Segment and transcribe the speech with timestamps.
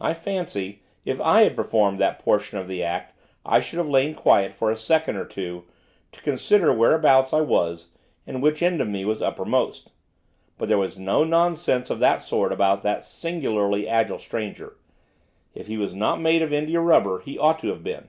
[0.00, 4.12] I fancy, if I had performed that portion of the act I should have lain
[4.16, 5.62] quiet for a second or two,
[6.10, 7.90] to consider whereabouts I was,
[8.26, 9.92] and which end of me was uppermost.
[10.58, 14.76] But there was no nonsense of that sort about that singularly agile stranger,
[15.54, 18.08] if he was not made of indiarubber he ought to have been.